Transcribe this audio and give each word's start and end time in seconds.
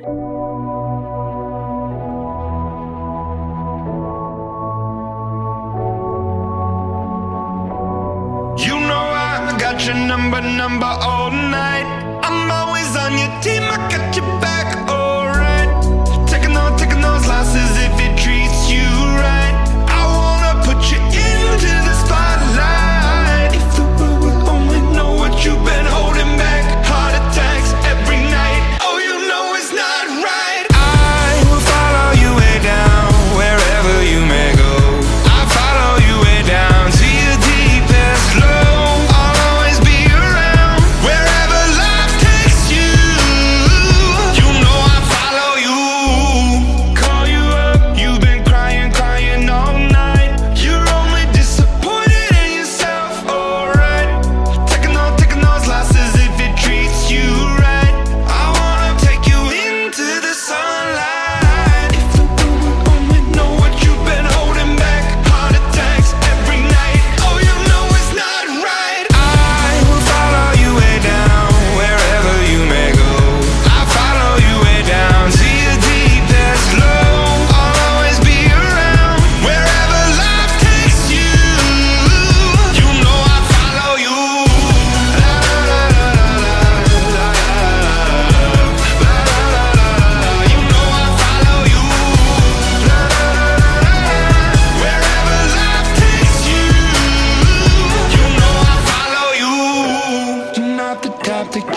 You 0.00 0.04
know 0.06 0.14
I 8.94 9.56
got 9.58 9.84
your 9.84 9.96
number, 9.96 10.40
number 10.40 10.86
all 10.86 11.32
night. 11.32 11.86
I'm 12.22 12.48
always 12.48 12.77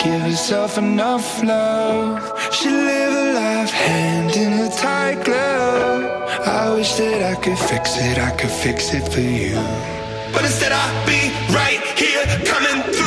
give 0.02 0.22
herself 0.22 0.78
enough 0.78 1.42
love. 1.44 2.18
She 2.52 2.68
live 2.68 3.12
a 3.12 3.32
life 3.34 3.70
hand 3.70 4.36
in 4.36 4.52
a 4.66 4.70
tight 4.70 5.24
glove. 5.24 6.02
I 6.44 6.74
wish 6.74 6.94
that 6.94 7.22
I 7.22 7.34
could 7.40 7.58
fix 7.58 7.96
it, 7.98 8.18
I 8.18 8.30
could 8.36 8.50
fix 8.50 8.92
it 8.94 9.06
for 9.12 9.20
you. 9.20 9.54
But 10.32 10.44
instead, 10.44 10.72
I'll 10.72 11.06
be 11.06 11.30
right 11.54 11.80
here 11.96 12.24
coming 12.44 12.82
through. 12.92 13.01